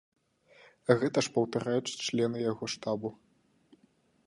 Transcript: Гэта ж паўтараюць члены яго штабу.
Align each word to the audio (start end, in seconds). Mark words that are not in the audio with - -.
Гэта 1.01 1.17
ж 1.27 1.33
паўтараюць 1.35 1.99
члены 2.07 2.37
яго 2.51 2.65
штабу. 2.77 3.09